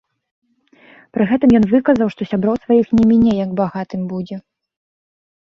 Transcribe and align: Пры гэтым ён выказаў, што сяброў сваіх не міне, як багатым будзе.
Пры 1.17 1.27
гэтым 1.31 1.53
ён 1.59 1.65
выказаў, 1.73 2.07
што 2.15 2.21
сяброў 2.31 2.57
сваіх 2.65 2.87
не 3.01 3.07
міне, 3.11 3.37
як 3.45 3.51
багатым 3.61 4.01
будзе. 4.17 4.35